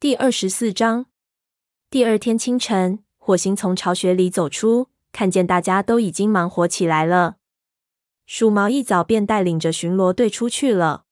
[0.00, 1.04] 第二十四章。
[1.90, 7.36] 第二天清晨，火星从巢穴里走出，看见大家都已经忙活起来了。
[8.24, 11.04] 鼠毛一早便带领着巡逻队出去了。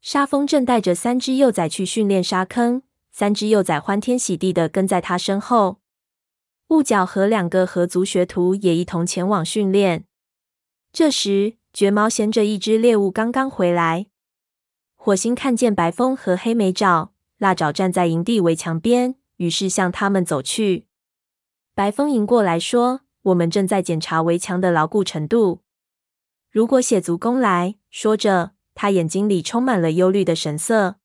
[0.00, 5.78] 沙风正带着三只幼崽去训练沙坑，三只幼崽欢天喜地的跟在他身后。
[6.70, 10.04] 雾角和两个合族学徒也一同前往训练。
[10.92, 14.06] 这时，绝毛衔着一只猎物刚刚回来。
[14.96, 17.09] 火星看见白风和黑莓爪、
[17.40, 20.86] 蜡爪站在营地围墙边，于是向他们走去。
[21.74, 23.00] 白风迎过来说
[23.32, 25.62] ：“我们正在检查围墙的牢固程度。
[26.50, 30.96] 如果血族攻来，说着，他眼睛里充满了忧虑的神色。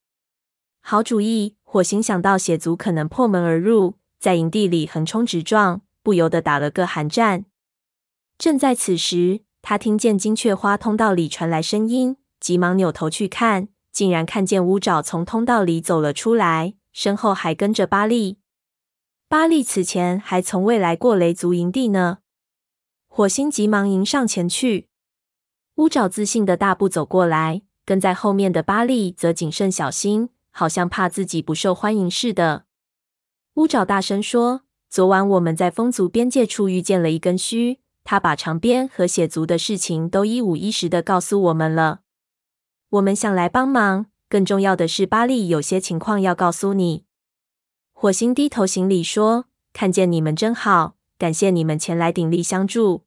[0.81, 7.45] 好主意！”火星想到血族可能破门而入，在营地里横冲直撞，不由得打了个寒战。
[8.37, 18.39] 正在此时，他听见金雀花通道里传来声音，急忙扭头去看，竟然看见乌爪从通道里走了出来，身后还跟着巴利。
[19.29, 22.17] 巴利此前还从未来过雷族营地呢。
[23.07, 24.89] 火星急忙迎上前去，
[25.75, 32.65] 乌爪自信的大步走过来，跟在后面的巴利则谨慎小心，好像怕自己不受欢迎似的。
[33.53, 42.01] 乌爪大声说：“昨晚我们在风族边界处遇见了一根须。”他把长鞭和血族的事情都一五一十的告诉我们了。
[42.95, 47.03] 我们想来帮忙，更重要的是，巴利有些情况要告诉你。
[47.91, 53.03] 火星低头行礼说：“看见你们真好，感谢你们前来鼎力相助。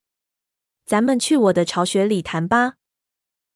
[0.85, 2.75] 咱们去我的巢穴里谈吧。”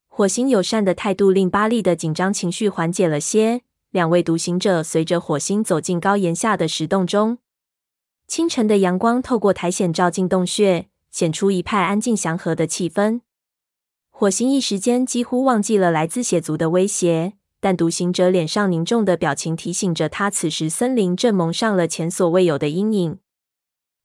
[0.09, 3.63] 火星友善的态度令巴利的紧张情绪缓解了些。
[3.91, 7.39] 两位独行者随着火星走进高岩下的石洞中。
[8.27, 10.89] 清晨的阳光透过苔藓照进洞穴。
[11.11, 13.21] 显出一派安静祥和的气氛。
[14.23, 23.19] 火星一时间几乎忘记了来自血族的威胁，但独行者脸上凝重的表情提醒着他，此时森林正蒙上了前所未有的阴影。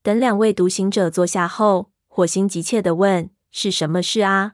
[0.02, 4.54] 等两位独行者坐下后，火星急切地问：“是什么事啊？”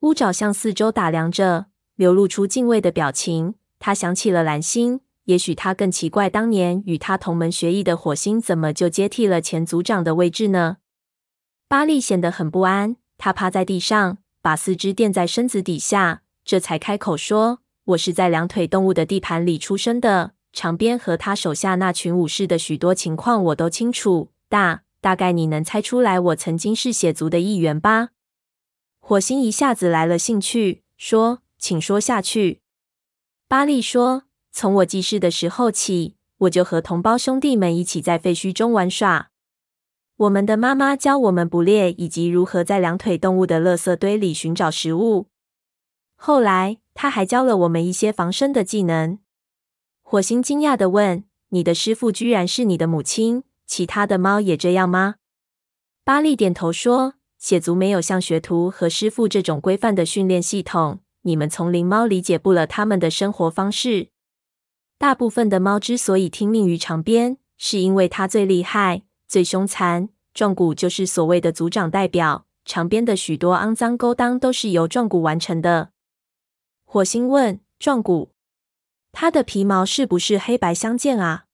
[0.00, 1.66] 乌爪向四周打量着，
[1.96, 3.56] 流露出敬畏的表情。
[3.78, 10.78] 他想起了蓝星，也许他更奇怪，当年与他同门学艺的火星怎么就接替了前族长的位置呢？
[11.68, 17.60] 巴利显得很不安，他趴在地上，把四肢垫在身子底下，这才开口说
[17.94, 24.32] ：“我是在两腿动物的地盘里出生的，长鞭和他手下那群武士的许多情况我都清楚。
[24.48, 28.08] 大大概你能猜出来，我曾经是血族的一员吧？”
[28.98, 32.60] 火星一下子来了兴趣，说：“请说下去。”
[33.46, 39.30] 巴利说：“从我记事的时候起，我就和同胞兄弟们一起在废墟中玩耍。”
[40.16, 45.28] 我们的妈妈教我们捕猎，以及如何在两腿动物的垃圾堆里寻找食物。
[46.14, 49.18] 后来，她还教了我们一些防身的技能。
[50.02, 53.42] 火星惊讶地问：“你的师傅居然是你的母亲？
[53.66, 55.16] 其他的猫也这样吗？”
[56.04, 61.00] 巴利点头说：“血族没有像学徒和师傅这种规范的训练系统。
[61.22, 64.08] 你们丛林猫理解不了他们的生活方式。
[64.98, 72.44] 大部分的猫之所以听命于长鞭，是因为它最厉害。”最凶残，壮骨就是所谓的族长代表。
[72.66, 75.92] 长鞭的许多肮脏勾当都是由壮骨完成的。
[76.84, 78.32] 火星问：“壮骨，
[79.10, 81.46] 它的皮毛是不是黑白相间啊？”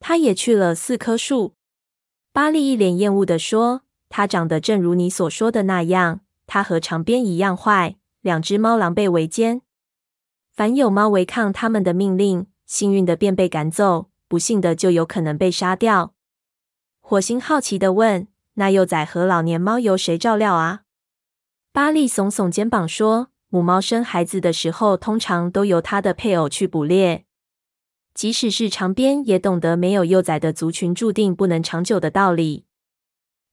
[0.00, 1.52] 他也去了四棵树。
[2.32, 7.96] 巴利一脸厌恶地说：“它长得正如你所说的那样，它和长鞭一样坏。
[8.22, 9.60] 两只猫狼狈为奸，
[10.50, 16.14] 凡有猫违抗他们的命令，幸运的便被赶走，不幸的就有可能被杀掉。”
[17.08, 20.80] 火星好奇地问：“那幼崽和老年猫由谁照料啊？”
[21.70, 27.24] 巴利耸耸肩膀说：“母猫生孩子的时候，通常都由它的配偶去捕猎。
[28.12, 32.64] 即使是长鞭，也懂得没有幼崽的族群注定不能长久的道理。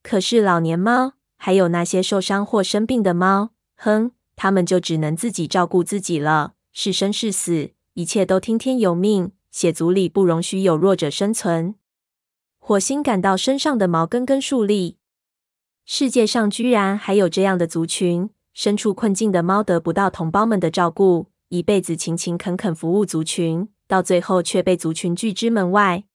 [0.02, 6.54] 可是老年猫，还有那些受伤或生病的猫，哼，它们就只能自己照顾自己了。
[6.72, 9.32] 是生是死，一切都听天由命。
[9.52, 11.76] 血族里不容许有弱者生存。”
[12.66, 14.96] 火星感到身上的毛根根竖立。
[15.84, 26.06] 世界上居然还有这样的族群，身处困境的猫得不到同胞们的照顾，一辈子勤勤恳恳服务族群，到最后却被族群拒之门外。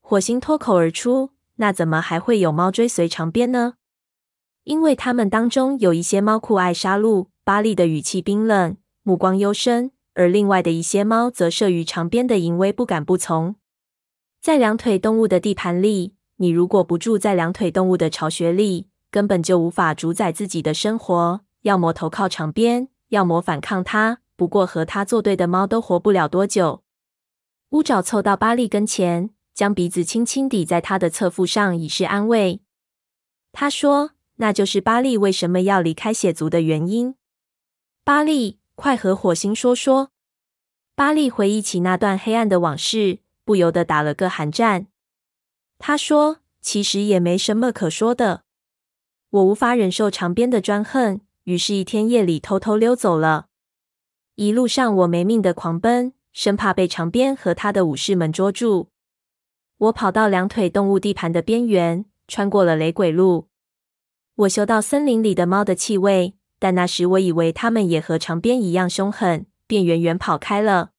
[0.00, 1.30] 火星脱口而出
[1.62, 3.74] ：“那怎么还会有猫追随长鞭呢？
[4.64, 13.54] 因为他们当中有一些猫酷爱杀戮。”巴利的语气冰冷，目光幽深，而另外的一些猫则慑于长鞭的淫威，不敢不从。
[14.40, 21.42] 在两腿动物的地盘里，你如果不住在两腿动物的巢穴里，根本就无法主宰自己的生活。
[21.60, 24.20] 要么投靠长鞭，要么反抗它。
[24.36, 26.82] 不过和它作对的猫都活不了多久。
[27.70, 32.62] 乌爪凑到巴利跟前，将鼻子轻轻抵在他的侧腹上，以示安慰。
[33.52, 37.14] 他说：“那就是巴利为什么要离开血族的原因。”
[38.02, 40.08] 巴利，快和火星说说。
[40.94, 43.18] 巴利回忆起那段黑暗的往事，
[43.50, 44.86] 不由得打了个寒战。
[45.76, 48.44] 他说：“其实也没什么可说的。
[49.30, 53.46] 我无法忍受长鞭的专横，于是，一天夜里偷偷溜走了。
[54.36, 58.90] 一路上，我没命的狂奔，生怕被长鞭和他的武士们捉住。
[59.78, 63.48] 我跑到两腿动物地盘的边缘。”穿过了雷鬼路，
[64.36, 70.92] 我嗅到森林里的猫的气味，但那时我以为它们也和长鞭一样凶狠，便远远跑开了。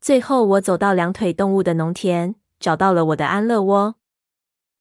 [0.00, 3.96] 最后，我走到两腿动物的农田，找到了我的安乐窝。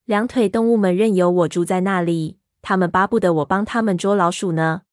[0.05, 4.83] 两腿动物们任由我住在那里，他们巴不得我帮他们捉老鼠呢。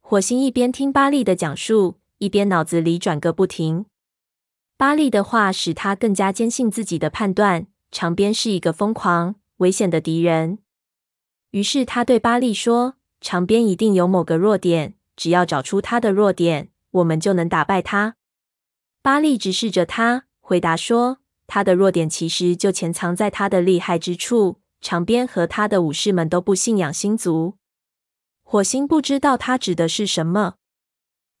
[0.00, 3.86] 火星一边听巴利的讲述，一边脑子里转个不停。
[4.76, 9.36] 巴利的话使他更加坚信自己的判断：长鞭是一个疯狂。
[9.56, 10.58] 危险的敌人。
[11.50, 18.14] 于是他对巴利说：“长鞭一定有某个弱点，只要找出他的弱点，我们就能打败他。”
[19.00, 24.60] 巴利直视着他，回答说：“他的弱点其实就潜藏在他的厉害之处。
[24.80, 27.56] 长鞭和他的武士们都不信仰星族。”
[28.44, 30.54] 火星不知道他指的是什么。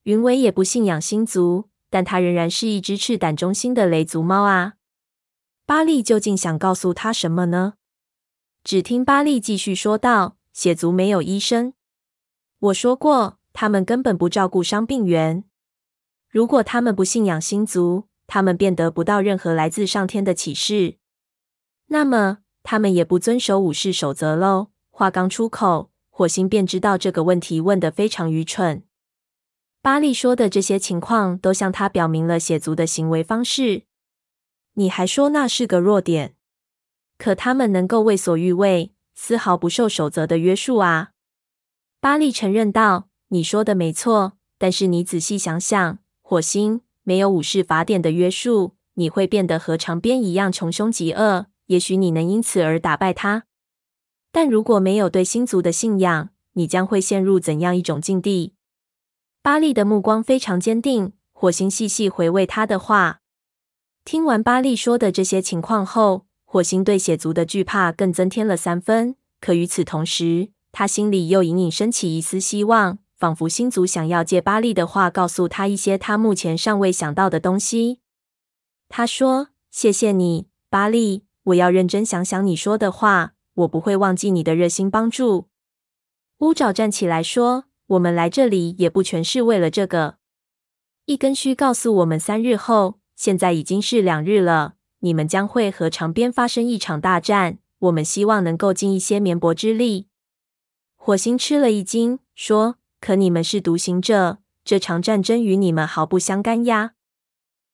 [0.04, 4.74] 云尾也不信仰星族，但他仍然是一只赤胆忠心的雷族猫啊。
[5.66, 7.74] 巴利究竟想告诉他什么呢？
[8.64, 11.74] 只听巴利继续说道：“血族没有医生，
[12.58, 15.44] 我说过，他们根本不照顾伤病员。
[16.38, 20.98] 如果他们不信仰星族，他们便得不到任何来自上天的启示。
[21.86, 28.84] 那么，他们也不遵守武士守则喽。”话刚出口，火星便知道这个问题问得非常愚蠢。
[29.82, 33.82] 巴利说的这些情况，都向他表明了血族的行为方式。
[34.74, 36.36] 你还说那是个弱点？
[37.18, 41.10] 可他们能够为所欲为，丝毫不受守则的约束啊！
[41.98, 45.98] 巴利承认道：“你说的没错，但是你仔细想想，
[46.30, 51.46] 火星没有武士法典的约束，你会变得和长鞭一样穷凶极恶。
[51.68, 53.44] 也许你能因此而打败他，
[54.30, 58.52] 但如果没有对星族的信仰，你将会陷入怎样一种境地？”
[59.40, 63.20] 巴利的目光非常坚定，火星细细回味他的话。
[64.04, 77.98] 听完巴利说的这些情况后，火星对血族的惧怕更增添了三分，可与此同时，他心里又隐隐升起一丝希望，仿佛星族想要借巴利的话告诉他一些他目前尚未想到的东西。
[78.88, 85.48] 他说：“谢谢你，巴利，我要认真想想你说的话，我不会忘记你的热心帮助。”
[86.38, 90.18] 乌爪站起来说：“我们来这里也不全是为了这个。
[91.06, 100.08] 一根须告诉我们三日后，现在已经是两日了。”你们将会和长鞭发生一场大战，我们希望能够尽一些绵薄之力。
[100.96, 106.94] 火星吃了一惊，说：“可你们是独行者，这场战争与你们毫不相干呀。”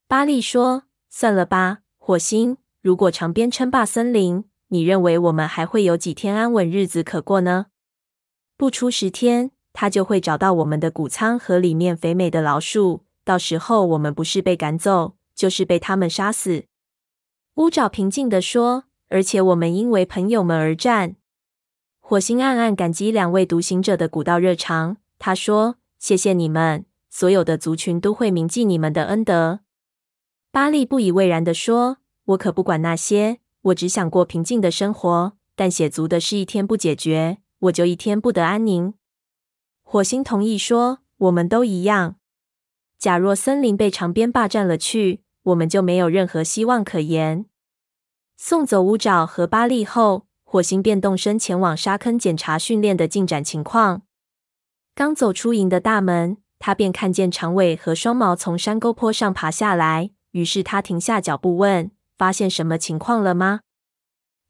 [0.07, 2.59] 巴利说：“算了吧，火星。
[2.83, 7.67] 如果长鞭称霸森林，你认为我们还会有几天安稳日子可过呢？
[8.57, 13.05] 不出十天，他就会找到我们的谷仓和里面肥美的老鼠。
[13.25, 16.65] 到时候，我们不是被赶走，就是被他们杀死。”
[17.57, 21.17] 乌爪平静地说：“而且我们因为朋友们而战。”
[22.01, 24.99] 火星暗暗感激两位独行者的古道热肠。
[25.25, 29.61] 他说：“谢谢你们，所有的族群都会铭记你们的恩德。”
[30.53, 31.97] 巴利不以为然地说
[32.37, 35.33] ：“我可不管那些，我只想过平静的生活。
[35.57, 38.93] 但血族的事一天不解决，我就一天不得安宁。”
[39.83, 42.17] 火星同意说：“我们都一样。
[42.99, 47.47] 假若森林被长鞭霸占了去。”我们就没有任何希望可言。
[48.37, 54.04] 送走乌爪和巴利后，火星便动身前往沙坑检查训练的进展情况。
[54.97, 60.13] 刚走出营的大门，他便看见长尾和双毛从山沟坡上爬下来。
[60.31, 63.63] 于是他停下脚步问：“发现什么情况了吗？”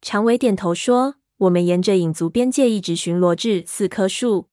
[0.01, 4.49] 长尾点头说：“我们沿着影族边界一直巡逻至四棵树，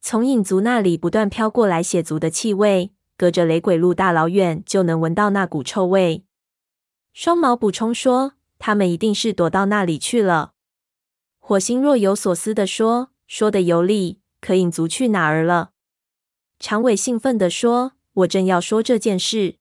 [0.00, 6.24] 从影族那里不断飘过来血族的气味。”隔着雷鬼路大老远就能闻到那股臭味。
[7.12, 10.52] 双毛补充说：“他们一定是躲到那里去了。”
[11.38, 15.70] 火星若有所思地说：“说的有理，可影族去哪儿了？”
[16.58, 19.56] 长尾兴奋地说：“我正要说这件事。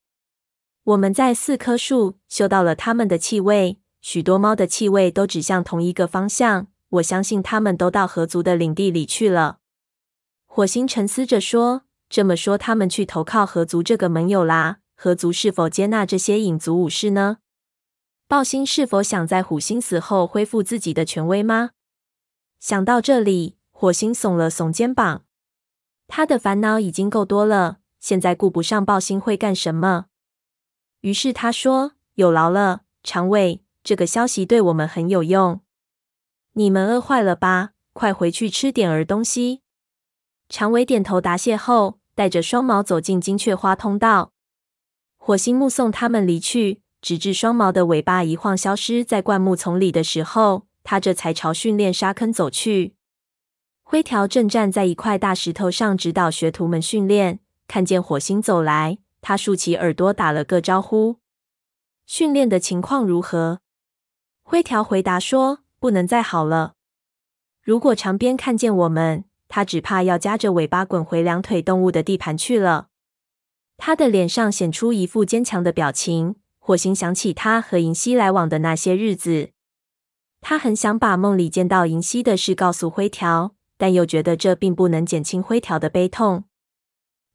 [0.84, 6.68] 我们在四棵树嗅到了他们的气味，许多猫的气味都指向同一个方向。
[6.90, 9.60] 我相信他们都到河族的领地里去了。”
[10.48, 11.84] 火星沉思着说。
[12.10, 14.80] 这么说，他们去投靠河族这个盟友啦。
[14.96, 17.38] 河族是否接纳这些影族武士呢？
[18.28, 21.70] 暴星是否想在虎星死后恢复自己的权威吗？
[22.60, 25.24] 想到这里，火星耸了耸肩膀。
[26.06, 30.08] 他的烦恼已经够多了，现在顾不上豹星会干什么。
[31.00, 35.62] 于是他说：“有劳了，长尾，这个消息对我们很有用。
[36.56, 37.70] 你们饿坏了吧？
[37.94, 39.62] 快回去吃点儿东西。”
[40.50, 44.34] 长尾点头答谢后，带着双毛走进金雀花通道。
[45.16, 52.96] 火星目送他们离去，直至双毛的尾巴一晃消失在灌木丛里的时候，他这才朝训练沙坑走去。
[53.92, 61.16] 灰条正站在一块大石头上指导学徒们训练，看见火星走来，他竖起耳朵打了个招呼
[62.06, 63.62] ：“训练的情况如何？”
[64.46, 66.76] 灰条回答说：“不能再好了。
[67.64, 72.90] 如果长鞭看见我们，他只怕要夹着尾巴滚回两腿动物的地盘去了。”
[73.78, 76.36] 他的脸上显出一副坚强的表情。
[76.60, 79.50] 火星想起他和银溪来往的那些日子，
[80.42, 86.44] 他很想把梦里见到银溪的事告诉灰条，但又觉得这并不能减轻灰条的悲痛。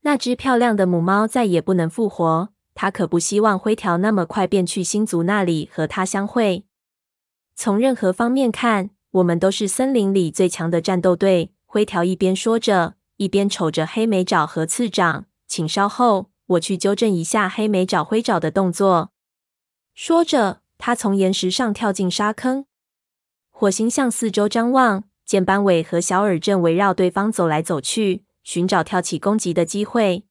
[0.01, 6.65] 那只漂亮的母猫再也不能复活，他可不希望灰条那么快便去星族那里和它相会。
[7.55, 11.51] 从任何方面看，我们都是森林里最强的战斗队。
[11.65, 15.25] 灰条一边说着，一边瞅着黑莓爪和次长。
[15.47, 19.11] 请稍后，我去纠正一下黑莓爪灰爪的动作。
[19.95, 22.65] 说着，他从岩石上跳进沙坑。
[23.49, 30.25] 火星向四周张望，见斑尾和小耳正围绕对方走来走去，寻找跳起攻击的机会。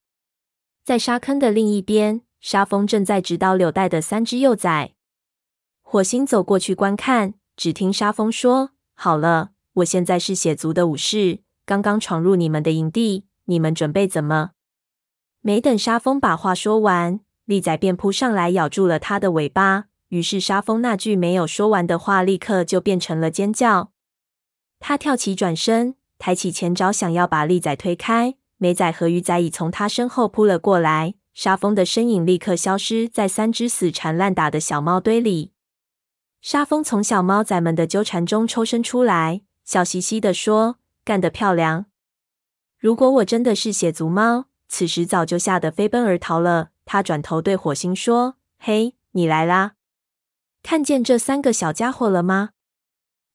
[0.84, 4.92] 在沙坑的另一边，沙风正在指导柳带的三只幼崽。
[5.82, 14.52] 火星走过去观看，只听沙风说：“好了。”我现在是血族的武士，刚刚闯入你们的营地，你们准备怎么？
[15.40, 19.86] 没等沙风把话说完，利仔便扑上来咬住了他的尾巴。
[20.10, 23.90] 于是沙风那句没有说完的话，立刻就变成了尖叫。
[24.86, 28.34] 他跳起转身，抬起前爪，想要把利仔推开。
[28.58, 35.52] 美仔和鱼仔已从他身后扑了过来，沙风的身影立刻消失在三只死缠烂打的小猫堆里。
[36.42, 39.40] 沙风从小猫仔们的纠缠中抽身出来。
[39.64, 41.86] 笑嘻嘻地说：“干得漂亮！
[42.78, 49.76] 如果我真的是血族猫，此时早就吓得飞奔而逃了。”他转头对火星说：“嘿，你来啦！
[50.62, 52.50] 看见这三个小家伙了吗？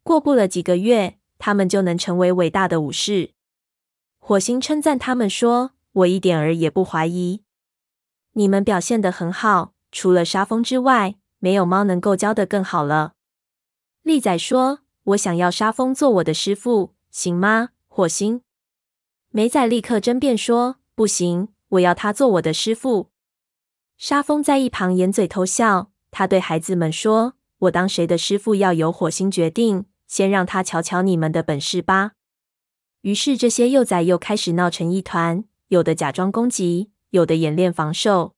[0.03, 3.31] 过不了几个月，他们就能成为伟大的武士。”
[4.19, 7.41] 火星称赞他们说：“我一点儿也不怀疑，
[8.33, 9.73] 你们表现得很好。
[9.91, 13.13] 除了沙风之外，没有猫能够教得更好了。”
[14.03, 14.81] 利仔说。
[15.03, 17.69] 我想要沙风做我的师傅，行吗？
[17.87, 18.43] 火星。
[19.29, 23.09] 美仔立刻争辩说：“不行，我要他做我的师傅。”
[23.97, 25.89] 沙风在一旁掩嘴偷笑。
[26.11, 32.11] 他对孩子们说：“我当谁的师傅要由火星决定，先让他瞧瞧你们的本事吧。”
[33.03, 38.35] 于是这些幼崽又开始闹成一团，有的假装攻击，有的演练防守。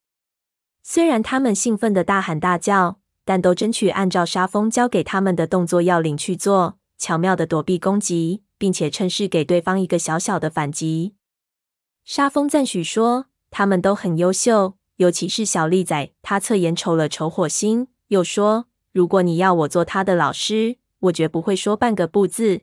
[0.84, 3.02] 虽然他们兴奋地大喊大叫。
[3.24, 11.14] 但都争取按照沙风教给他们的动作要领去做，巧妙地躲避攻击，并且趁势给对方一个小小的反击。
[12.04, 22.62] 沙风赞许说：“他们都很优秀，尤其是小丽仔。”他侧眼瞅了瞅火星，又说：“如果你要我做他的老师，我绝不会说半个不字。”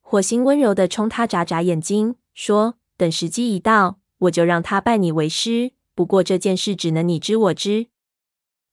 [0.00, 5.72] 火星温柔地冲他眨眨眼睛，说：“等时机一到，我就让他拜你为师。
[5.94, 7.88] 不过这件事只能你知我知。”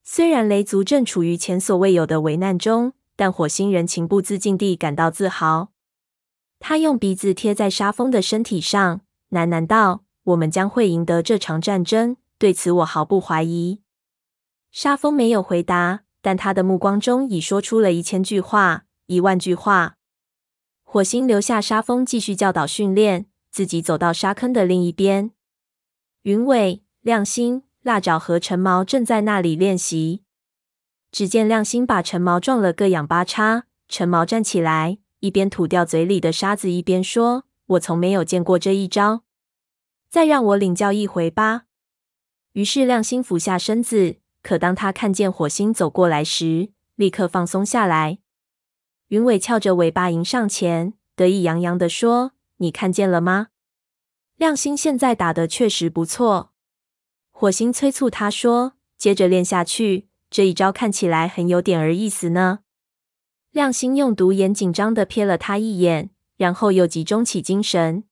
[0.04, 5.72] 虽然雷族正处于前所未有的危难中，但火星人情不自禁地感到自豪。
[6.60, 9.02] 他用鼻子贴在沙风的身体上，
[9.32, 13.82] 喃喃道：“我们将会赢得这场战争，对此我毫不怀疑。”
[14.72, 19.98] 沙风没有回答，但他的目光中已说出了一千句话、一万句话。
[20.82, 25.30] 火星留下沙峰继续教导训练，自己走到沙坑的另一边。
[26.24, 27.62] 云尾、亮星。
[27.84, 30.24] 辣爪和橙毛正在那里练习。
[31.12, 37.44] 只见亮星把橙毛撞了个仰八叉，橙毛站起来，一边吐掉嘴里的沙子，一边说
[37.76, 39.24] ：“我从没有见过这一招，
[40.10, 41.64] 再让我领教一回吧。”
[42.54, 48.20] 于是亮星俯下身子，可当他看见火星走过来时，立刻放松下来。
[49.08, 53.48] 云尾翘着尾巴迎上前，得意洋洋地说：“你看见了吗？
[54.36, 56.52] 亮星现在打得确实不错。”
[57.32, 62.60] 火星催促他说：“接着练下去，这一招看起来很有点儿意思呢。”
[63.52, 68.04] 亮星用独眼紧张地瞥了他一眼，然后又集中起精神。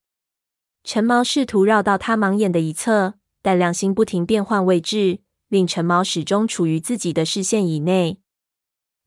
[0.84, 5.20] 橙毛试图绕到他盲眼的一侧，但亮星不停变换位置，
[5.52, 8.22] 令陈毛始终处于自己的视线以内。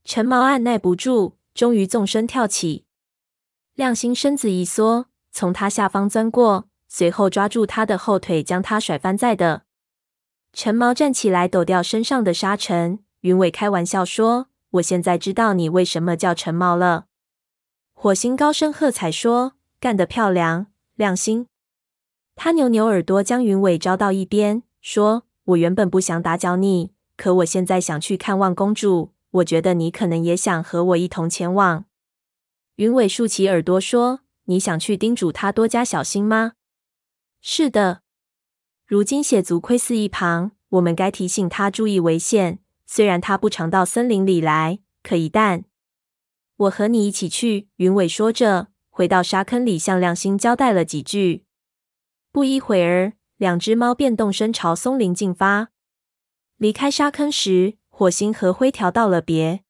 [0.03, 2.85] 陈毛按捺不住，终于纵身跳起。
[3.73, 9.63] 亮星身子一缩，从他下方钻过，随后抓住他的后腿，将他甩翻在地。
[10.53, 12.99] 陈毛站起来，抖掉身上的沙尘。
[13.21, 17.07] 云尾开玩笑说：“我现在知道你为什么叫陈毛了。”
[17.91, 21.47] 火星高声喝彩说：“干得漂亮，亮星！”
[22.37, 29.13] 他扭扭耳朵，将云尾招到一边，说：“我原本不想打搅你，可我现在想去看望公主。
[29.31, 31.85] 我觉得你可能也想和我一同前往。”
[32.77, 36.53] 云尾竖起耳朵说：“你想去叮嘱她多加小心吗
[37.41, 38.01] ？”“是的。
[38.85, 42.59] 如今血族窥伺一旁，我们该提醒她注意危险。
[42.85, 45.63] 虽然她不常到森林里来，可一旦……
[46.57, 51.45] 我和你一起去。”云尾说着，回到沙坑里，向亮星交代了几句。
[52.31, 55.69] 不一会儿，两只猫便动身朝松林进发。
[56.57, 59.61] 离开沙坑时，火星和灰条道了别。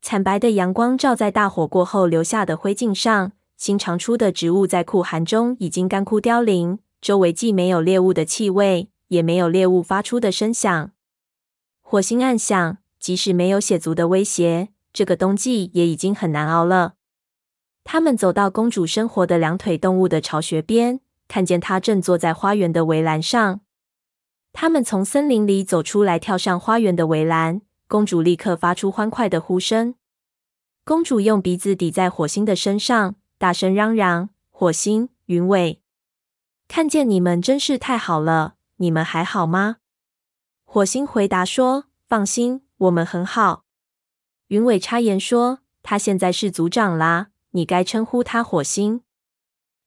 [0.00, 6.78] 惨白的阳光照在大火过后留下的灰烬上，新长出的植物在酷寒中已经干枯凋零。
[7.00, 10.92] 周围既没有猎物的气味，也没有猎物发出的声响。
[11.82, 16.94] 火星暗想，即使没有血族的威胁，这个冬季也已经很难熬了。
[17.84, 21.00] 他们走到公主生活的两腿动物的巢穴边。
[21.28, 23.60] 看见他正坐在花园的围栏上，
[24.52, 27.62] 他们从森林里走出来，跳上花园的围栏。
[27.88, 29.94] 公主立刻发出欢快的呼声。
[30.84, 35.80] 公主用鼻子抵在火星的身上，大声嚷嚷：“火星，云尾，
[36.66, 38.56] 看见你们真是太好了！
[38.78, 39.76] 你们还好吗？”
[40.66, 43.64] 火星回答说：“放心，我们很好。”
[44.48, 49.02] 云尾插言说：“他现在是族长啦，你该称呼他火星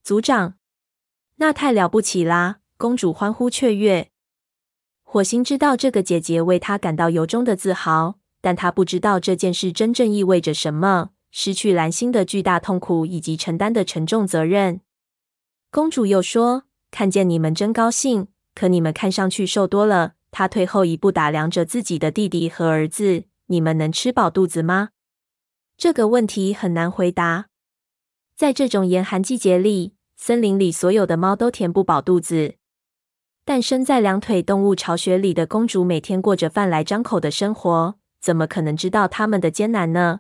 [0.02, 0.56] 族长。”
[1.42, 2.60] 那太了不起啦！
[2.78, 4.12] 公主欢呼雀跃。
[5.04, 14.82] 火星知道这个姐姐为她感到由衷的自豪，但她不知道这件事真正意味着什么：失去蓝星的巨大痛苦以及承担的沉重责任。
[15.72, 24.90] 公主又说：“看见你们真高兴，可你们看上去瘦多了。”她退后一步，打量着自己的弟弟和儿子：“你们能吃饱肚子吗？”
[25.78, 27.48] 这个问题很难回答。
[28.36, 29.94] 在这种严寒季节里。
[30.22, 32.56] 森林里所有的猫都填不饱肚子，
[33.46, 40.20] 但身在两腿动物巢穴里的公主每天过着饭来张口的生活，怎么可能知道他们的艰难呢？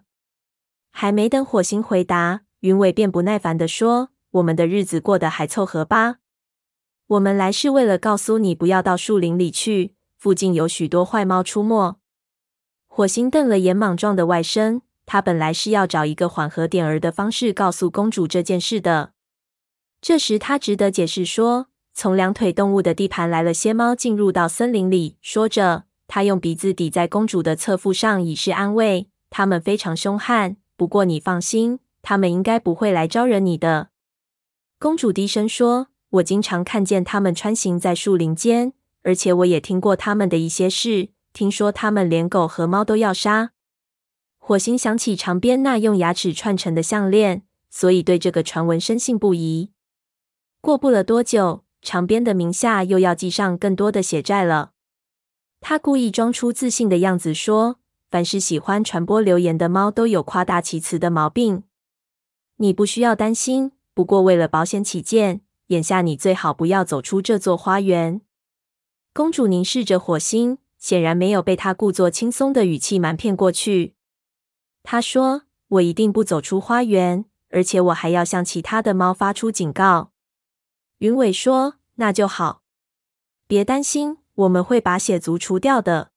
[0.92, 6.20] 还没等火星回答，云尾便不耐烦地说：“我们的日子过得还凑合吧？
[7.08, 12.00] 我们来是为了告诉你，不要到树林里去，附近有许多坏猫出没。”
[12.88, 19.12] 火星瞪了眼莽撞的外甥，他本来是要找一个缓和点儿的方式告诉公主这件事的。
[20.02, 29.10] 这时，他只得解释说：“从两腿动物的地盘来了些猫，进入到森林里。”说着，他用鼻子抵在公主的侧腹上，以示安慰。
[29.30, 33.90] 他们非常凶悍，不过你放心，他们应该不会来招惹你的。
[34.80, 41.10] 公主低声说：“我经常看见他们穿行在树林间，而且我也听过他们的一些事。
[41.34, 43.52] 听说他们连狗和猫都要杀。”
[44.40, 49.72] 火星想起长边那用牙齿串成的项链，所以对这个传闻深信不疑。
[50.62, 54.72] 过不了多久，长边的名下又要记上更多的血债了。
[55.62, 57.80] 他故意装出自信的样子说
[58.12, 61.64] ：“凡是喜欢传播流言的猫，都有夸大其词的毛病。
[62.58, 63.72] 你不需要担心。
[63.94, 68.22] 不过为了保险起见，眼下你最好不要走出这座花园。”
[69.14, 73.96] 公主凝视着火星，显然没有被他故作轻松的语气瞒骗过去。
[74.84, 80.09] 她说：“我一定不走出花园，而且我还要向其他的猫发出警告。”
[81.00, 82.62] 云伟说：“那就好，
[83.48, 86.12] 别担心，我们会把血族除掉的。”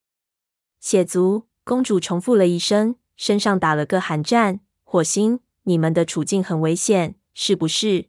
[0.80, 4.58] 血族，公主重复了一声，身上打了个寒战。
[4.82, 8.08] 火星，你们的处境很危险，是不是？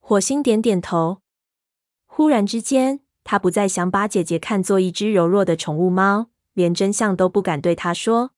[0.00, 1.22] 火星点点头。
[2.04, 8.32] 忽然之间，他不再想把姐姐看作一只柔弱的宠物猫，连真相都不敢对她说。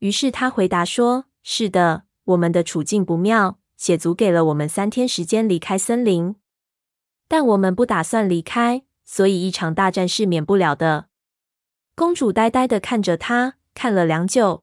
[0.00, 3.60] 于是他回答说：“是的，我们的处境不妙。
[3.76, 6.34] 血族给了我们三天时间离开森林。”
[7.28, 11.06] 但我们不打算离开，所以一场大战是免不了的。
[11.94, 14.62] 公主呆呆的看着他，看了良久。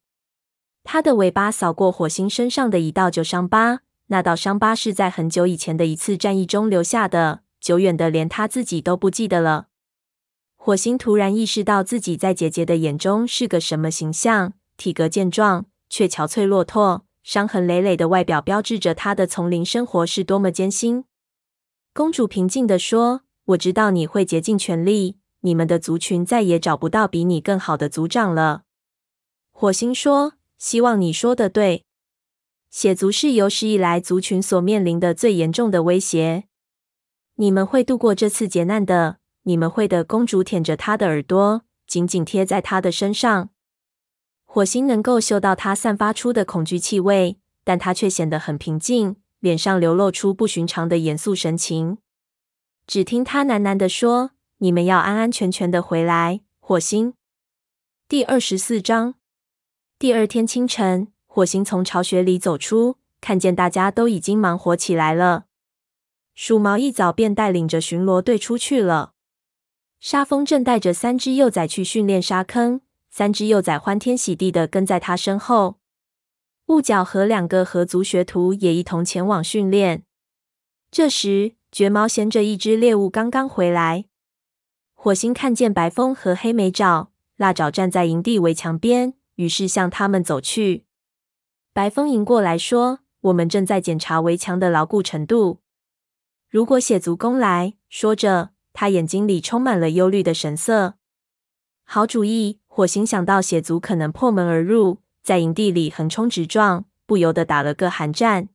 [0.84, 9.68] 她的尾巴扫过火星身上的一道旧伤疤，那道伤疤是在很久以前的一次战役中留下的，久远的连他自己都不记得了。
[10.56, 21.06] 火星突然意识到自己在姐姐的眼中是个什么形象：体格健壮，却憔悴落拓，伤痕累累的外表标志着他的丛林生活是多么艰辛。
[21.96, 23.22] 公主平静地说
[23.54, 25.18] ：“我知道你会竭尽全力。
[25.42, 28.64] 你们的族群再也找不到比你更好的族长了。”
[29.54, 31.86] 火星说：“希望你说的对。
[32.72, 36.46] 血族是有史以来族群所面临的最严重的威胁。
[37.36, 39.18] 你们会度过这次劫难的。
[39.44, 43.50] 你们会的。”公主舔着她的耳朵，紧紧贴在他的身上。
[44.46, 51.98] 火星能够嗅到他散发出的恐惧气味，但他却显得很平静，脸上流露出不寻常的严肃神情。
[52.88, 57.14] 只听他喃喃地说：“你们要安安全全的回来。”火星。
[58.08, 59.16] 第二十四章。
[60.00, 65.48] 第二天清晨，火星从巢穴里走出，看见大家都已经忙活起来了。
[66.34, 69.12] 鼠毛一早便带领着巡逻队出去了。
[70.00, 72.80] 沙风正带着三只幼崽去训练沙坑，
[73.10, 75.80] 三只幼崽欢天喜地的跟在他身后。
[76.68, 80.04] 雾角和两个合族学徒也一同前往训练。
[80.90, 84.06] 这时，绝毛衔着一只猎物刚刚回来。
[84.94, 89.16] 火星看见白风和黑莓爪、辣爪站在营地围墙边。
[89.36, 90.86] 于是向他们走去。
[91.74, 95.62] 白风迎过来说：“我们正在检查围墙的牢固程度。
[96.48, 101.00] 如果血族攻来，说着，他眼睛里充满了忧虑的神色。
[101.84, 108.50] 好主意！”火星想到血族可能破门而入，在营地里横冲直撞，不由得打了个寒战。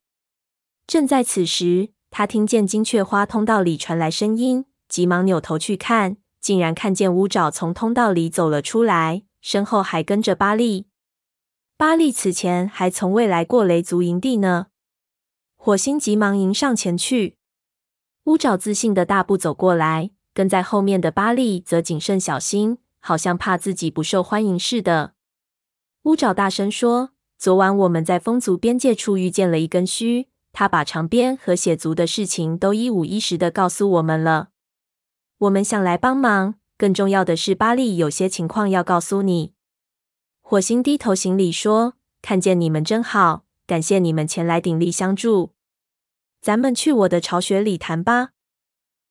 [0.87, 9.25] 正在此时，他听见金雀花通道里传来声音，急忙扭头去看，竟然看见乌爪从通道里走了出来。
[9.41, 10.89] 身后还跟着巴利，
[11.77, 14.67] 巴利此前还从未来过雷族营地呢。
[15.57, 17.37] 火星急忙迎上前去，
[18.25, 25.15] 乌爪自信的大步走过来，跟在后面的巴利则谨慎小心，好像怕自己不受欢迎似的。
[26.09, 34.49] 乌爪大声说：“昨晚我们在风族边界处遇见了一根须，他把长鞭和血族的事情都一五一十的告诉我们了。
[35.37, 39.53] 我们想来帮忙。”更重要的是，巴利有些情况要告诉你。
[40.41, 41.93] 火星低头行礼说
[42.23, 45.53] ：“看见你们真好，感谢你们前来鼎力相助。
[46.41, 48.31] 咱们去我的巢穴里谈吧。”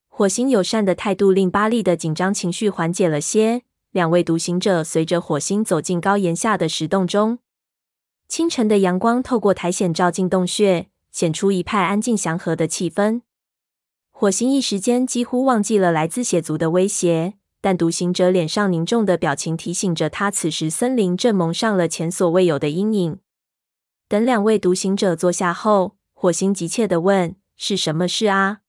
[0.10, 3.62] 火星友善的态度令巴利的紧张情绪缓解了些。
[3.98, 7.40] 两位独行者随着火星走进高岩下的石洞中。
[8.28, 13.22] 清晨的阳光透过苔藓照进洞穴，显出一派安静祥和的气氛。
[14.12, 17.34] 火星一时间几乎忘记了来自血族的威胁。
[17.60, 23.20] 但独行者脸上凝重的表情提醒着他，此时森林正蒙上了前所未有的阴影。
[24.08, 28.60] 等两位独行者坐下后，火星急切地问：“是什么事啊？”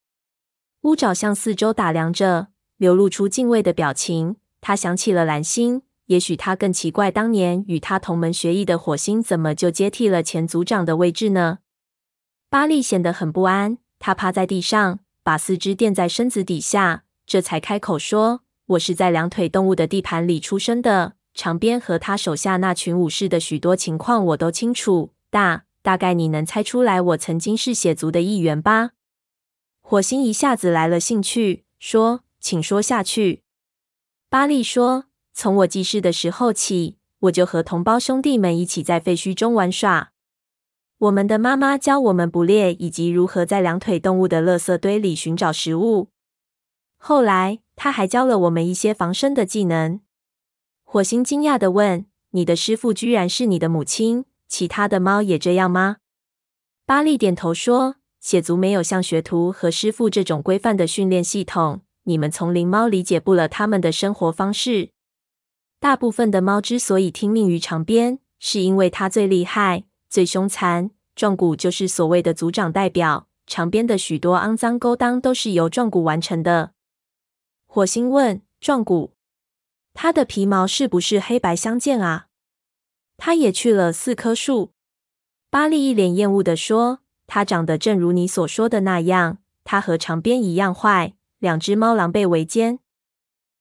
[0.82, 4.36] 乌爪向四周打量着，流露出敬畏的表情。
[4.60, 11.58] 他想起了蓝星，也许他更奇怪，当年与他同门学艺的火星怎么就接替了前族长的位置呢？
[12.50, 18.42] 巴利显得很不安，他趴在地上，把四肢垫在身子底下，这才开口说。
[18.68, 25.12] 我是在两腿动物的地盘里出生的，长鞭和他手下那群武士的许多情况我都清楚。
[25.30, 28.90] 大大概你能猜出来，我曾经是血族的一员吧？
[29.80, 33.42] 火星一下子来了兴趣，说：“请说下去。”
[34.28, 40.12] 巴利说：“从我记事的时候起，我就和同胞兄弟们一起在废墟中玩耍。
[40.98, 46.08] 我们的妈妈教我们捕猎，以及如何在两腿动物的垃圾堆里寻找食物。
[46.96, 50.00] 后来。”他还教了我们一些防身的技能。
[50.82, 54.24] 火星惊讶地问：“你的师傅居然是你的母亲？
[54.48, 55.98] 其他的猫也这样吗？”
[56.84, 61.82] 巴利点头说：“血族没有像学徒和师傅这种规范的训练系统。
[62.08, 64.92] 你们丛林猫理解不了他们的生活方式。
[65.78, 70.90] 大部分的猫之所以听命于长鞭，是因为它最厉害、最凶残。
[71.14, 73.28] 壮骨就是所谓的族长代表。
[73.46, 76.72] 长鞭的许多肮脏勾当都是由壮骨完成的。”
[77.68, 79.12] 火星问：“壮骨，
[79.92, 82.28] 它的皮毛是不是黑白相间啊？”
[83.18, 84.72] 他也去了四棵树。
[85.50, 91.14] 巴利一脸厌恶地说：“它长得正如你所说的那样，它和长鞭一样坏。
[91.38, 92.78] 两只猫狼狈为奸，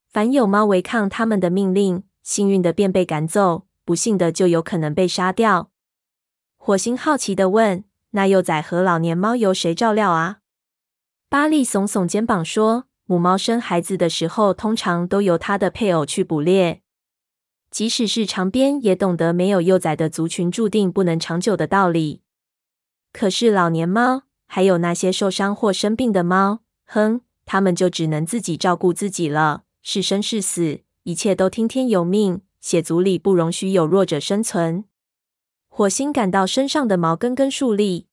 [0.07, 5.71] 凡有猫违抗他们的命令，幸运的便被赶走，不幸的就有可能被杀掉。”
[6.57, 10.39] 火星好奇地问：“那幼崽和老年猫由谁照料啊？”
[11.29, 12.85] 巴利耸耸肩膀说。
[13.09, 16.81] 母猫生孩子的时候，通常都由它的配偶去捕猎。
[17.71, 22.21] 即使是长鞭，也懂得没有幼崽的族群注定不能长久的道理。
[23.13, 29.63] 可是老年猫，还有那些受伤或生病的猫，哼，它们就只能自己照顾自己了。
[29.81, 32.41] 是生是死，一切都听天由命。
[32.59, 34.83] 血族里不容许有弱者生存。
[35.67, 38.07] 火星感到身上的毛根根竖立。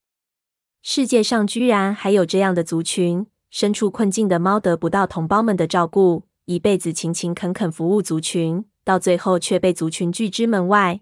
[0.80, 3.26] 世界上居然还有这样的族群。
[3.50, 11.00] 身处困境的猫得不到同胞们的照顾，一辈子勤勤恳恳服务族群，到最后却被族群拒之门外。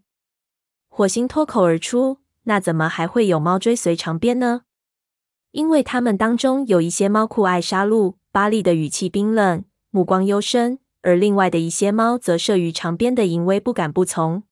[0.88, 4.62] 火星脱口而出：“那怎么还会有猫追随长鞭呢？
[5.51, 14.45] 因为他们当中有一些猫酷爱杀戮。”巴利的语气冰冷，目光幽深，而另外的一些猫则慑于长鞭的淫威，不敢不从。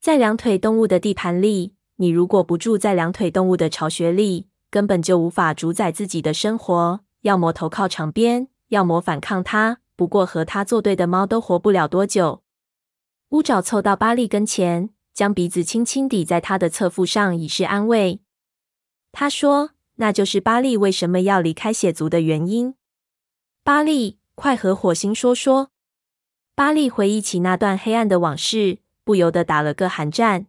[0.00, 7.00] 在两腿动物的地盘里，你如果不住在两腿动物的巢穴里，根本就无法主宰自己的生活。
[7.20, 9.80] 要么投靠长鞭，要么反抗它。
[9.94, 12.42] 不过和它作对的猫都活不了多久。
[13.28, 18.22] 乌爪凑到巴利跟前，将鼻子轻轻抵在他的侧腹上，以示安慰。
[19.12, 22.74] 他说：“那就是巴利为什么要离开血族的原因。”
[23.66, 25.70] 巴利，快和火星说说。
[26.54, 30.48] 巴利回忆起那段黑暗的往事，不由得打了个寒战。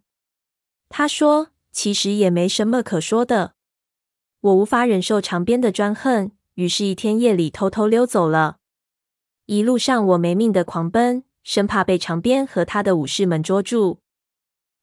[0.89, 3.54] 他说：“其实也没什么可说的。
[4.41, 8.58] 我无法忍受长鞭的专横，于是，一天夜里偷偷溜走了。
[9.45, 14.01] 一路上，我没命的狂奔，生怕被长鞭和他的武士们捉住。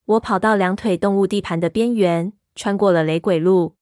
[0.07, 3.77] 我跑到两腿动物地盘的边缘，穿过了雷鬼路。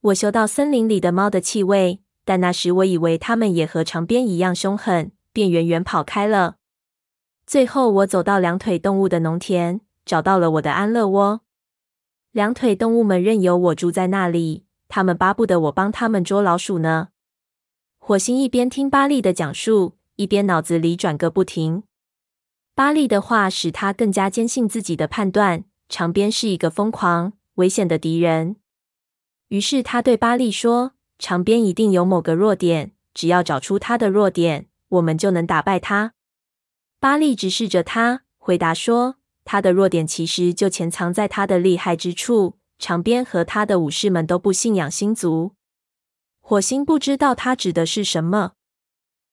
[0.00, 6.56] 我嗅到森林里的猫的气味。”但那时我以为他们也和长鞭一样凶狠，便远远跑开了。
[7.46, 11.40] 最后，我走到两腿动物的农田，找到了我的安乐窝。
[12.30, 17.08] 两腿动物们任由我住在那里，他们巴不得我帮他们捉老鼠呢。
[17.98, 21.82] 火星一边听巴利的讲述，一边脑子里转个不停。
[22.76, 28.56] 巴利的话使他更加坚信自己的判断：长鞭是一个疯狂、危险的敌人。
[29.48, 30.92] 于是他对巴利说。
[31.20, 36.14] 长鞭一定有某个弱点，只要找出他的弱点，我们就能打败他。
[36.98, 42.56] 巴利直视着他，回答说：“他的弱点其实就潜藏在他的厉害之处。
[42.78, 45.54] 长鞭和他的武士们都不信仰星族。”
[46.40, 48.52] 火星不知道他指的是什么。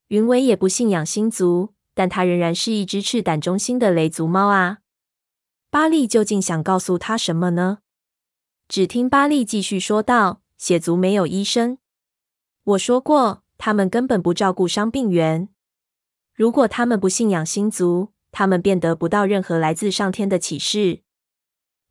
[0.09, 4.79] 云尾也不信仰星族，但他仍然是一只赤胆忠心的雷族猫啊。
[5.69, 7.77] 巴利究竟想告诉他什么呢？
[8.67, 10.41] 只听巴利继续说道。
[10.57, 11.77] 血族没有医生。
[12.63, 15.49] 我说过，他们根本不照顾伤病员。
[16.33, 21.01] 如果他们不信仰星族，他们便得不到任何来自上天的启示。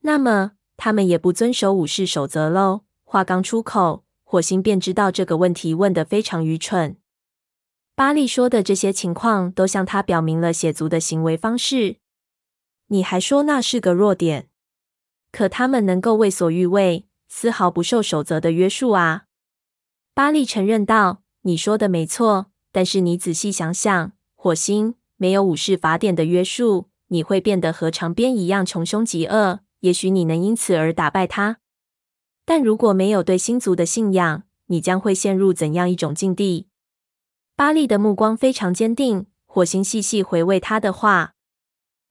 [0.00, 2.82] 那么，他们也不遵守武士守则喽。
[3.04, 6.96] 话刚出口，火星便知道这个问题问得非常愚蠢。
[7.94, 11.96] 巴利说的这些情况，都向他表明了血族的行为方式。
[12.88, 14.48] 你还说那是个弱点？
[15.32, 17.06] 可他们能够为所欲为。
[17.28, 19.24] 丝毫不受守则的约束啊！
[20.14, 29.60] 巴利承认道：“你说的没错，但是你仔细想想，火星没有武士法典的约束，你会变得和长鞭一样穷凶极恶。
[29.80, 31.58] 也许你能因此而打败他，
[32.44, 36.68] 但如果没有对星族的信仰，你将会陷入怎样一种境地？”
[37.54, 39.26] 巴利的目光非常坚定。
[39.44, 41.34] 火星细细回味他的话，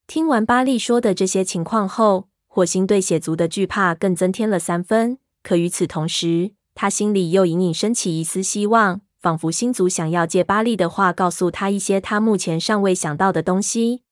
[0.07, 2.29] 听完巴利说的这些情况后。
[2.55, 14.03] 火星对血族的惧怕更增添了三分，可与此同时，他心里又隐隐升起一丝希望，仿佛星族想要借巴利的话告诉他一些他目前尚未想到的东西。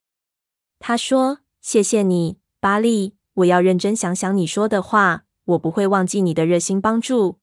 [0.78, 7.38] 他说：“谢谢你，巴利，我要认真想想你说的话，我不会忘记你的热心帮助。”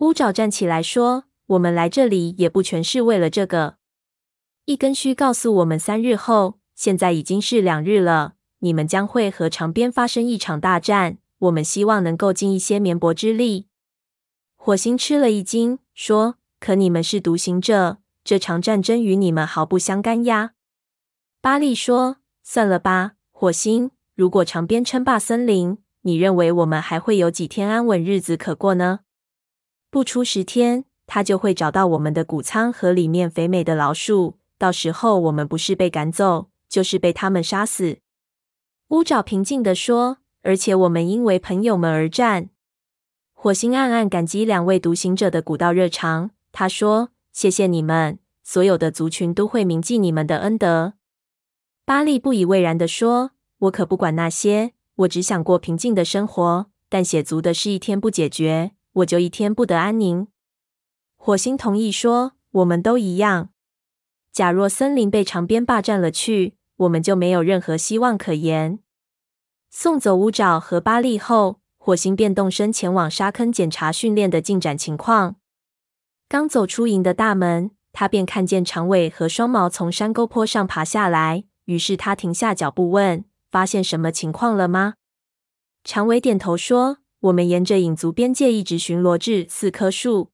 [0.00, 1.24] 乌爪站起来说
[1.56, 3.76] ：“我们来这里也不全是为了这个。
[4.66, 13.66] 一根须告诉我们三日后，现在已经是两日了。”你们将会和长鞭发生一场大战，我们希望能够尽一些绵薄之力。
[14.54, 20.52] 火星吃了一惊，说：“可你们是独行者，这场战争与你们毫不相干呀。”
[21.42, 23.90] 巴利说：“算了吧，火星。
[24.14, 29.00] 如果长鞭称霸森林，你认为我们还会有几天安稳日子可过呢？
[29.90, 34.38] 不出十天，他就会找到我们的谷仓和里面肥美的老鼠。
[34.56, 37.98] 到时候，我们不是被赶走，就是被他们杀死。”
[38.92, 42.50] 乌爪平静地说：“而且我们因为朋友们而战。”
[43.32, 46.32] 火星暗暗感激两位独行者的古道热肠。
[46.52, 50.92] 他说：“谢谢你们，所有的族群都会铭记你们的恩德。”
[51.86, 56.66] 巴利不以为然地说：“我可不管那些，我只想过平静的生活。
[56.90, 60.28] 但血族的事一天不解决，我就一天不得安宁。”
[61.16, 63.48] 火星同意说：“我们都一样。
[64.30, 68.78] 假若森林被长鞭霸占了去，我们就没有任何希望可言。”
[69.70, 75.36] 送走乌爪和巴利后，火星便动身前往沙坑检查训练的进展情况。
[76.28, 81.44] 刚走出营的大门，他便看见长尾和双毛从山沟坡上爬下来。
[81.64, 84.94] 于是他停下脚步问：“发现什么情况了吗？”
[85.84, 90.30] 长尾点头说：“我们沿着影族边界一直巡逻至四棵树，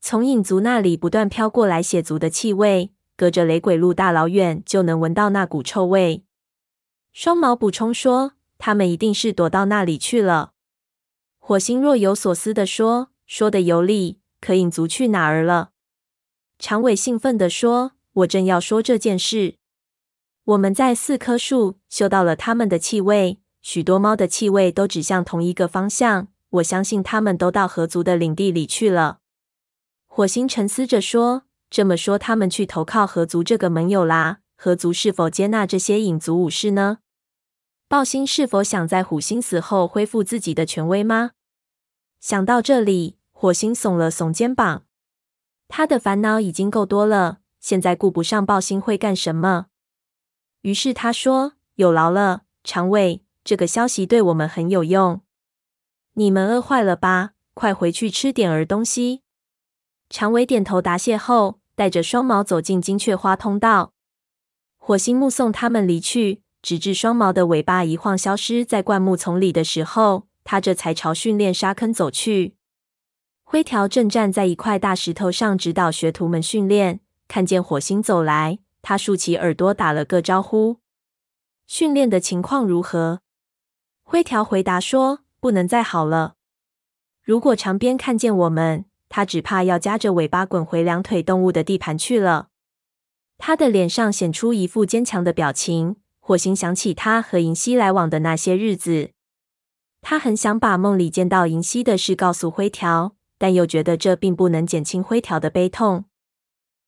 [0.00, 6.24] 从影族那里不断飘过来血族的气味，隔着雷鬼路大老远就能闻到那股臭味。
[7.12, 10.52] 双毛补充说：“他们一定是躲到那里去了。”
[11.38, 15.70] 火星若有所思地说：“说得有理，可影族去哪儿了？”
[16.58, 19.56] 长尾兴奋地说：“我正要说这件事。
[20.44, 26.28] 我们在四棵树嗅到了他们的气味，许多猫的气味都指向同一个方向。
[26.50, 29.20] 我相信他们都到河族的领地里去了。”
[30.06, 34.38] 火星沉思着说：“这么说，他们去投靠河族这个盟友啦？
[34.56, 36.98] 河族是否接纳这些影族武士呢？
[37.88, 41.32] 暴星是否想在虎星死后恢复自己的权威吗？”
[42.22, 44.84] 想到这里，火星耸了耸肩膀。
[45.66, 49.66] 他的烦恼已经够多了，现在顾不上暴星会干什么。
[50.60, 55.22] 于是他说：“有劳了，长尾，这个消息对我们很有用。
[56.12, 57.32] 你们饿坏了吧？
[57.52, 59.22] 快回去吃点儿东西。”
[60.08, 63.92] 长尾点头答谢后，带着双毛走进金雀花通道。
[64.76, 72.56] 火星目送他们离去，直至双毛的尾巴一晃消失在灌木丛里的时候，他这才朝训练沙坑走去。
[73.42, 80.80] 灰条正站在一块大石头上指导学徒们训练，看见火星走来，他竖起耳朵打了个招呼
[81.66, 83.20] ：“训练的情况如何？”
[84.02, 86.34] 灰条回答说：“不能再好了。
[87.22, 88.84] 如果长鞭看见我们，”
[89.16, 92.48] 他只怕要夹着尾巴滚回两腿动物的地盘去了。
[93.38, 95.94] 他的脸上显出一副坚强的表情。
[96.18, 99.10] 火星想起他和银溪来往的那些日子，
[100.00, 106.06] 他很想把梦里见到银溪的事告诉灰条，但又觉得这并不能减轻灰条的悲痛。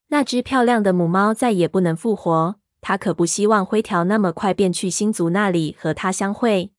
[0.08, 6.72] 那只漂亮的母猫再也不能复活，他可不希望灰条那么快便去星族那里和他相会。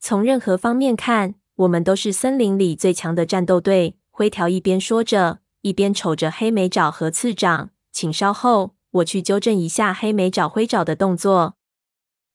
[0.00, 3.98] 从任何方面看，我们都是森林里最强的战斗队。
[4.16, 7.70] 灰条一边说着，一边瞅着黑莓爪和刺掌。
[7.90, 11.56] 请稍后，我去纠正一下黑莓爪灰爪的动作。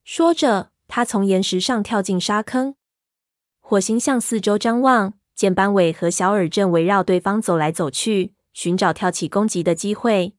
[0.03, 2.75] 说着，他从岩石上跳进沙坑。
[3.61, 10.35] 火星向四周张望，见斑尾和小耳正围绕对方走来走去，寻找跳起攻击的机会。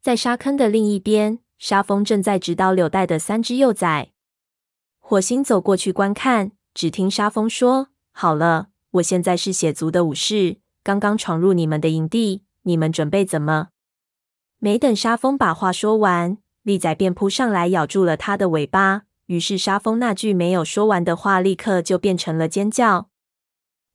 [0.00, 4.12] 在沙坑的另一边，沙风正在指导柳带的三只幼崽。
[4.98, 13.68] 火星走过去观看，只听沙风说：“好了。”我现在是血族的武士，刚刚闯入你们的营地，你们准备怎么？
[14.58, 19.02] 没等沙风把话说完，利仔便扑上来咬住了他的尾巴。
[19.26, 23.08] 于是沙风那句没有说完的话，立刻就变成了尖叫。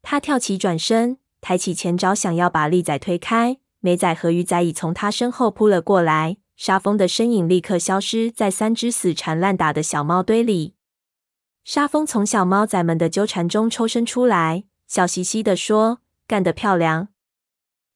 [0.02, 3.58] 他跳起转身，抬起前爪，想要把利仔推开。
[3.80, 10.76] 美仔和鱼仔已从他身后扑了过来，沙风的身影立刻消失在三只死缠烂打的小猫堆里。
[11.64, 14.66] 沙风从小猫仔们的纠缠中抽身出来。
[14.92, 17.08] 笑嘻嘻地说：“干得漂亮！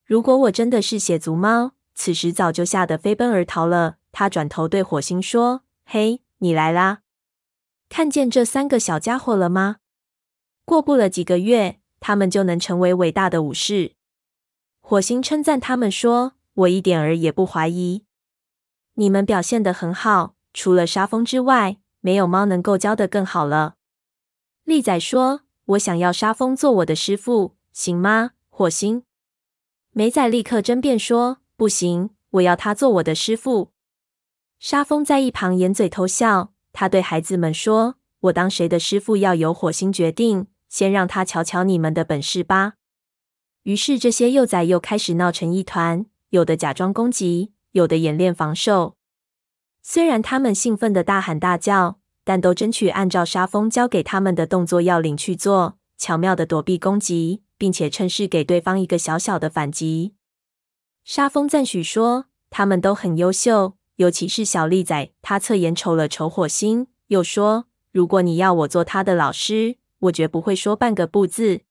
[0.06, 7.02] 如果我真的是血族猫，此时早就吓得飞奔而逃了。”他转头对火星说：“嘿，你来啦！
[7.90, 9.80] 看见这三个小家伙了吗？
[10.64, 13.96] 过不了几个月，他们就能成为伟大的武士。”
[14.80, 18.06] 火星称赞他们说：“我一点儿也不怀疑，
[18.94, 20.36] 你们表现得很好。
[20.54, 23.76] 除了沙风之外，没有猫能够教得更好了。”
[24.64, 25.42] 利仔说。
[25.66, 28.32] 我想要沙风做我的师傅，行吗？
[28.50, 29.04] 火星
[29.92, 33.72] 美仔立刻争辩说：“不行，我要他做我的师傅。”
[34.60, 36.54] 沙风在一旁掩嘴偷笑。
[36.72, 42.74] 他对孩子们说：“我当谁的师傅要由火星决定，先让他瞧瞧你们的本事吧。”
[43.64, 48.98] 于是这些幼崽又开始闹成一团，有的假装攻击，有的演练防守。
[49.82, 52.00] 虽然他们兴奋地大喊大叫。
[52.26, 60.16] 但都争取按照沙峰教给他们的动作要领去做，巧妙的躲避攻击，并且趁势给对方一个小小的反击。
[61.04, 71.62] 沙峰赞许说：“他们都很优秀，尤其是小丽仔。”他侧眼瞅了瞅火星，又说：“如果你要我做他的老师，我绝不会说半个不字。”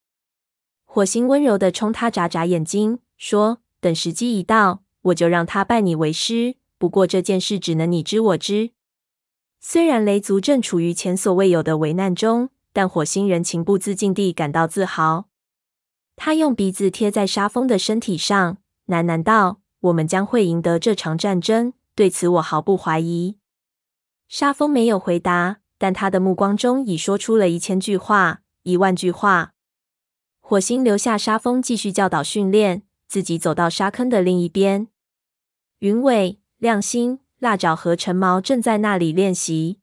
[0.86, 6.54] 火星温柔地冲他眨眨眼睛，说：“等时机一到，我就让他拜你为师。
[6.78, 8.70] 不过这件事只能你知我知。”
[9.66, 15.30] 虽然雷族正处于前所未有的危难中，但火星人情不自禁地感到自豪。
[16.16, 18.58] 他用鼻子贴在沙风的身体上，
[18.88, 23.38] 喃喃道：“我们将会赢得这场战争，对此我毫不怀疑。”
[24.28, 29.54] 沙风没有回答，但他的目光中已说出了一千句话、一万句话。
[30.40, 34.88] 火星留下沙风继续教导训练，自己走到沙坑的另一边。
[35.78, 37.20] 云尾、亮星。
[37.44, 39.78] 辣爪和橙毛正在那里练习。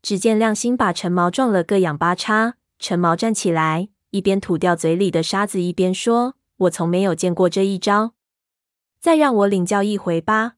[0.00, 8.14] 只见亮星把橙毛撞了个仰八叉，橙毛站起来，一边吐掉嘴里的沙子，一边说：“我从没有见过这一招。
[9.00, 10.52] 再让我领教一回吧。”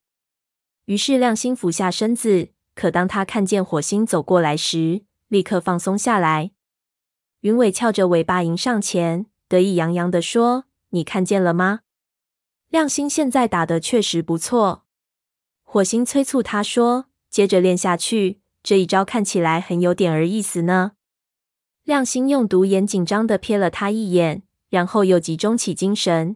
[0.85, 6.51] 于是亮星俯下身子，可当他看见火星走过来时，立刻放松下来。
[7.41, 11.81] 云尾翘着尾巴迎上前，得意洋洋地说：“你看见了吗？
[12.69, 14.85] 亮星现在打得确实不错。”
[15.73, 20.95] 火星催促他说：“接着练下去，这一招看起来很有点儿意思呢。”
[21.87, 26.35] 亮星用独眼紧张地瞥了他一眼，然后又集中起精神。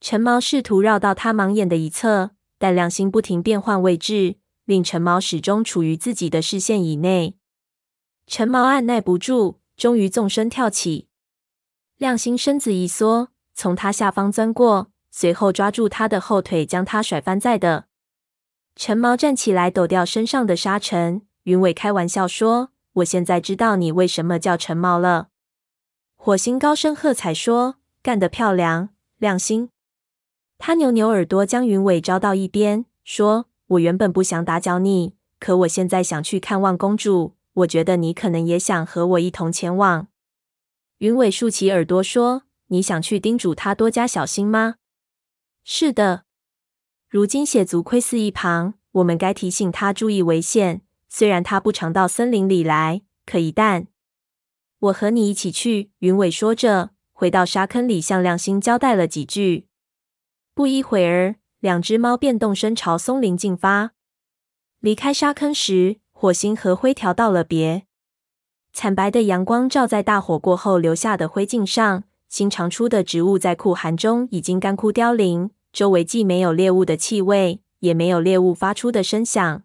[0.00, 2.32] 陈毛试图绕到他盲眼的一侧。
[2.58, 7.36] 但亮星不停变换位置，令陈毛始终处于自己的视线以内。
[8.26, 11.06] 陈毛按捺不住，终于纵身跳起。
[11.96, 17.84] 亮星身子一缩，从他下方钻过，随后抓住他的后腿，将他甩翻在地。
[18.74, 21.22] 陈毛站起来，抖掉身上的沙尘。
[21.44, 25.28] 云尾开玩笑说：“我现在知道你为什么叫陈毛了。”
[26.16, 29.70] 火星高声喝彩说：“干得漂亮，亮星！”
[30.58, 37.34] 他扭扭耳朵，将云尾招到一边，说：“我原本不想打搅你，可我现在想去看望公主。
[37.54, 40.08] 我觉得你可能也想和我一同前往。”
[40.98, 44.76] 云尾竖起耳朵说：“你想去叮嘱她多加小心吗
[45.64, 46.24] ？”“是的。
[47.12, 50.80] 如今血族窥伺一旁，我们该提醒他注意危险。
[51.10, 53.88] 虽然他不常到森林里来，可一旦
[54.78, 59.66] 我和你一起去。”云尾说着，回到沙坑里，向亮星交代了几句。
[60.54, 63.90] 不一会儿，两只猫便动身朝松林进发。
[64.80, 67.84] 离开沙坑时，火星和灰条道了别。
[68.72, 75.50] 惨白的阳光照在大火过后留下的灰烬上，新长出的植物在酷寒中已经干枯凋零。
[75.72, 79.62] 周围既没有猎物的气味，也没有猎物发出的声响。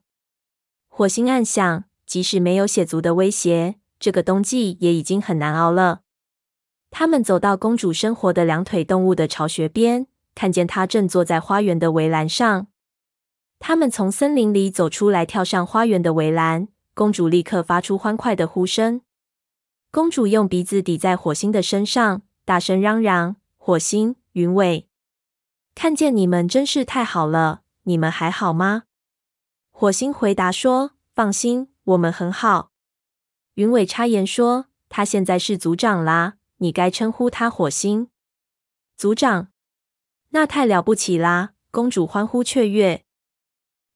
[0.87, 6.01] 火星暗想，即使没有血族的威胁，这个冬季也已经很难熬了。
[6.89, 10.07] 他们走到公主生活的两腿动物的巢穴边。
[10.33, 12.67] 看见他正坐在花园的围栏上，
[13.57, 16.67] 他们从森林里走出来，跳上花园的围栏。
[16.93, 19.01] 公主立刻发出欢快的呼声。
[19.91, 24.86] 公主用鼻子抵在火星的身上，大声嚷嚷：“火星、云尾，
[25.77, 27.61] 看见你们真是太好了！
[27.83, 28.85] 你们还好吗？”
[29.69, 32.71] 火星回答说：“放心，我们很好。”
[33.53, 38.09] 云尾插言说：“他现在是族长啦，你该称呼他火星
[38.95, 39.49] 族长。”
[40.33, 41.51] 那太了不起啦！
[41.69, 43.03] 公主欢呼雀跃。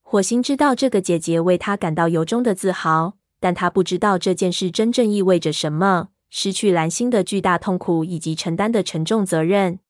[0.02, 9.80] 火星知道这个姐姐为他感到由衷的自豪，但她不知道这件事真正意味着什么：失去蓝星的巨大痛苦以及承担的沉重责任。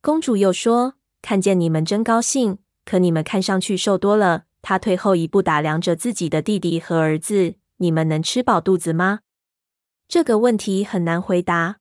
[0.00, 0.94] 公主又说
[1.24, 9.20] ：“看见你们真高兴，可你们看上去瘦多了。”他退后一步，打量着自己的弟弟和儿子：“你们能吃饱肚子吗？”
[10.06, 11.76] 这个问题很难回答。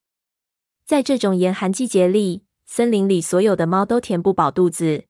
[0.86, 2.46] 在这种严寒季节里。
[2.66, 5.04] 森林里所有的猫都填不饱肚子，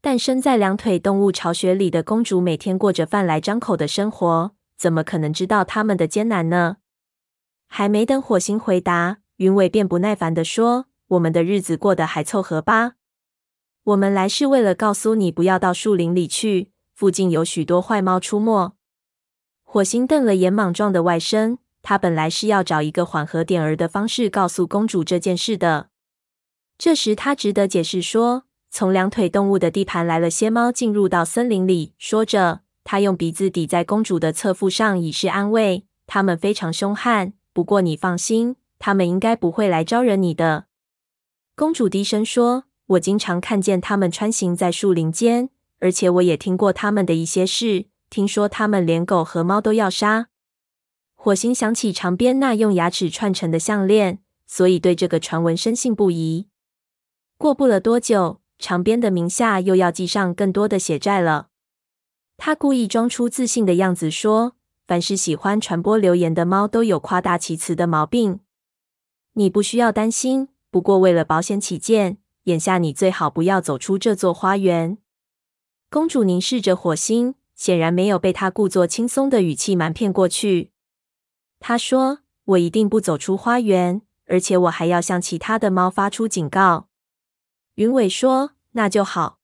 [0.00, 6.78] 但身在两腿动物巢穴里的公主每天过着饭来张口的生活，怎么可能知道他们的艰难呢？
[7.66, 12.92] 还没等火星回答，云尾便不耐烦地说：“我们的日子过得还凑合吧？
[13.84, 18.74] 我们来是为了告诉你不要到树林里去，附近有许多坏猫出没。”
[19.64, 25.88] 火星瞪了眼莽撞的外甥，他本来是要找一个缓和点儿的方式告诉公主这件事的。
[26.76, 35.86] 这时，他只得解释说：“从两腿动物的地盘来了些猫，进入到森林里。”说着，他用鼻子抵在公主的侧腹上，以示安慰。
[36.06, 40.66] 他们非常凶悍，不过你放心，他们应该不会来招惹你的。
[41.54, 47.86] 公主低声说：“我经常看见他们穿行在树林间，而且我也听过他们的一些事。
[48.08, 50.28] 听说他们连狗和猫都要杀。”
[51.14, 56.48] 火星想起长鞭那用牙齿串成的项链，所以对这个传闻深信不疑。
[57.38, 61.48] 过不了多久，长鞭的名下又要记上更多的血债了。
[62.36, 64.56] 他故意装出自信的样子说
[64.88, 68.40] ：“凡是喜欢传播流言的猫都有夸大其词的毛病，
[69.34, 70.48] 你不需要担心。
[70.70, 74.98] 不过为了保险起见，眼下你最好不要走出这座花园。”
[75.90, 80.70] 公主凝视着火星，显然没有被他故作轻松的语气瞒骗过去。
[81.58, 86.88] 她说：“我一定不走出花园，而且我还要向其他的猫发出警告。”
[87.74, 89.40] 云尾说：“那就好，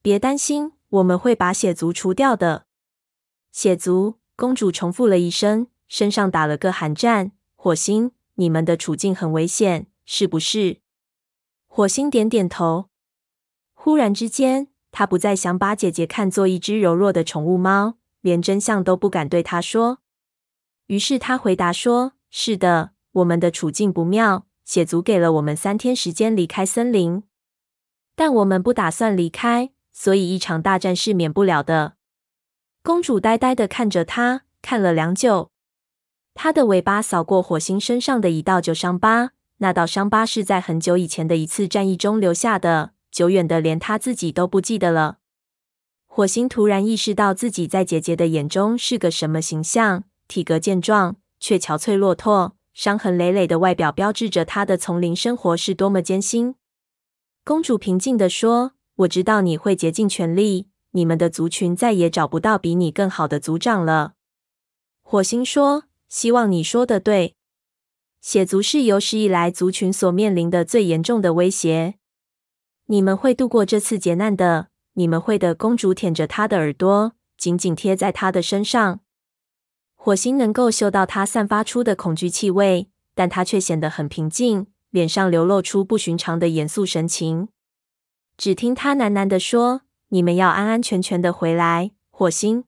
[0.00, 2.66] 别担心，我们会把血族除掉的。”
[3.52, 7.32] 血族，公主重复了一声，身上打了个寒战。
[7.54, 10.80] 火星，你们的处境很危险，是不是？
[11.78, 12.86] 火星点点头。
[13.72, 20.00] 忽然之间，他不再想把姐姐看作一只柔弱的宠物猫，连真相都不敢对她说。
[20.88, 24.48] 于是他回答说：“是的，我们的处境不妙。
[24.64, 27.22] 血族给了我们三天时间离开森林，
[28.16, 31.94] 但我们不打算离开，所以一场大战是免不了的。”
[32.82, 35.52] 公主呆呆的看着他，看了良久。
[36.34, 45.18] 她的尾巴扫过火星身上的一道旧伤疤，那道伤疤是在很久以前的一次战役中留下的，久远的连她自己都不记得了。
[46.06, 56.54] 火星突然意识到自己在姐姐的眼中是个什么形象，体格健壮却憔悴落拓，伤痕累累的外表标志着他的丛林生活是多么艰辛。
[57.44, 64.14] 公主平静地说：“我知道你会竭尽全力。”你们的族群再也找不到比你更好的族长了。
[65.02, 67.36] 火星说：“希望你说的对。
[68.20, 71.94] 血族是有史以来族群所面临的最严重的威胁。
[72.86, 79.00] 你们会度过这次劫难的，你们会的。”公主舔着他的耳朵，紧紧贴在他的身上。
[79.94, 87.48] 火星能够嗅到他散发出的恐惧气味，但他却显得很平静，脸上流露出不寻常的严肃神情。
[88.36, 89.82] 只听他喃喃地说。
[90.10, 92.64] 你们要安安全全的回来，火星。